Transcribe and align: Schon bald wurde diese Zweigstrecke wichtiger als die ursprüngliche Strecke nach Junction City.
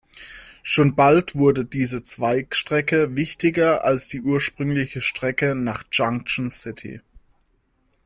Schon 0.63 0.95
bald 0.95 1.35
wurde 1.35 1.63
diese 1.63 2.01
Zweigstrecke 2.01 3.15
wichtiger 3.15 3.85
als 3.85 4.07
die 4.07 4.21
ursprüngliche 4.21 4.99
Strecke 4.99 5.53
nach 5.53 5.83
Junction 5.91 6.49
City. 6.49 7.01